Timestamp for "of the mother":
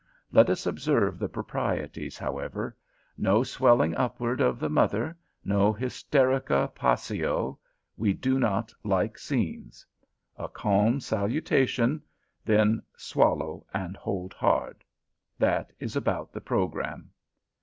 4.41-5.15